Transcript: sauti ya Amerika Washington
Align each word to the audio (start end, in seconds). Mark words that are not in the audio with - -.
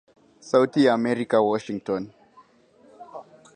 sauti 0.39 0.85
ya 0.85 0.93
Amerika 0.93 1.41
Washington 1.41 2.11